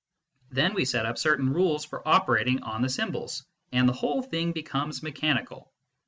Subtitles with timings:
[0.49, 4.51] Then we set up certain rules for operating on the symbols, and the whole thing
[4.51, 5.71] becomes mechanical.